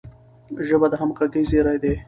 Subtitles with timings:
[0.67, 1.93] ژبه د همږغی زیری دی.